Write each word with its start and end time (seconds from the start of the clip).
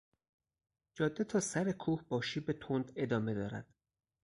جاده 0.95 1.23
تا 1.23 1.39
سر 1.39 1.71
کوه 1.71 2.01
با 2.09 2.21
شیب 2.21 2.51
تند 2.51 2.91
ادامه 2.95 3.33
دارد. 3.33 3.67